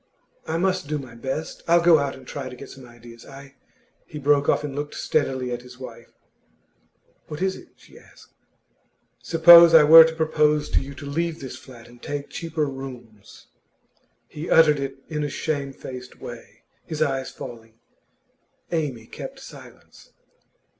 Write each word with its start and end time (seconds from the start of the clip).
'I 0.47 0.57
must 0.57 0.87
do 0.87 0.97
my 0.97 1.13
best. 1.13 1.61
I'll 1.67 1.79
go 1.83 1.99
out 1.99 2.15
and 2.15 2.25
try 2.25 2.49
to 2.49 2.55
get 2.55 2.71
some 2.71 2.87
ideas. 2.87 3.23
I' 3.23 3.53
He 4.07 4.17
broke 4.17 4.49
off 4.49 4.63
and 4.63 4.73
looked 4.75 4.95
steadily 4.95 5.51
at 5.51 5.61
his 5.61 5.77
wife. 5.77 6.11
'What 7.27 7.39
is 7.39 7.55
it?' 7.55 7.73
she 7.75 7.99
asked. 7.99 8.33
'Suppose 9.21 9.75
I 9.75 9.83
were 9.83 10.03
to 10.03 10.15
propose 10.15 10.71
to 10.71 10.81
you 10.81 10.95
to 10.95 11.05
leave 11.05 11.39
this 11.39 11.55
flat 11.55 11.87
and 11.87 12.01
take 12.01 12.31
cheaper 12.31 12.65
rooms?' 12.65 13.45
He 14.27 14.49
uttered 14.49 14.79
it 14.79 14.97
in 15.07 15.23
a 15.23 15.29
shamefaced 15.29 16.19
way, 16.19 16.63
his 16.83 17.03
eyes 17.03 17.29
falling. 17.29 17.75
Amy 18.71 19.05
kept 19.05 19.39
silence. 19.39 20.13